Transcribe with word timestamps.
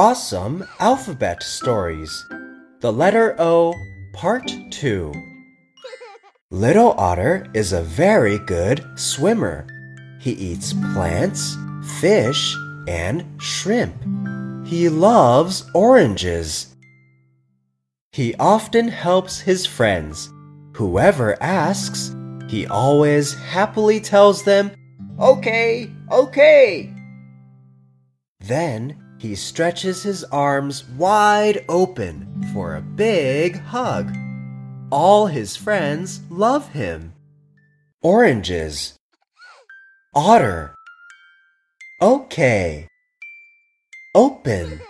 Awesome 0.00 0.66
Alphabet 0.78 1.42
Stories 1.42 2.26
The 2.80 2.90
Letter 2.90 3.36
O, 3.38 3.74
Part 4.14 4.50
2 4.70 5.12
Little 6.50 6.92
Otter 6.92 7.44
is 7.52 7.74
a 7.74 7.82
very 7.82 8.38
good 8.38 8.82
swimmer. 8.98 9.66
He 10.18 10.30
eats 10.30 10.72
plants, 10.72 11.54
fish, 12.00 12.56
and 12.88 13.26
shrimp. 13.42 13.94
He 14.66 14.88
loves 14.88 15.70
oranges. 15.74 16.74
He 18.10 18.34
often 18.36 18.88
helps 18.88 19.38
his 19.38 19.66
friends. 19.66 20.30
Whoever 20.76 21.36
asks, 21.42 22.16
he 22.48 22.66
always 22.66 23.34
happily 23.34 24.00
tells 24.00 24.44
them, 24.44 24.70
Okay, 25.20 25.92
okay. 26.10 26.90
Then 28.40 28.96
he 29.20 29.34
stretches 29.34 30.02
his 30.02 30.24
arms 30.24 30.88
wide 30.96 31.62
open 31.68 32.42
for 32.54 32.74
a 32.74 32.80
big 32.80 33.60
hug. 33.60 34.10
All 34.90 35.26
his 35.26 35.56
friends 35.56 36.22
love 36.30 36.70
him. 36.70 37.12
Oranges. 38.00 38.96
Otter. 40.14 40.74
Okay. 42.00 42.88
Open. 44.14 44.80